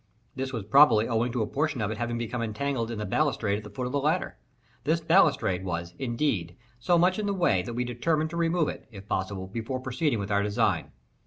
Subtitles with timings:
[0.35, 3.59] This was probably owing to a portion of it having become entangled in the balustrade
[3.59, 4.35] at the foot of the ladder.
[4.83, 8.87] This balustrade was, indeed, so much in the way, that we determined to remove it,
[8.89, 10.89] if possible, before proceeding with our design.